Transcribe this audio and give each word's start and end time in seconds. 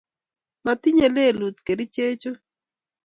motinyei 0.63 1.11
lelut 1.15 1.55
kerichechu 1.65 2.31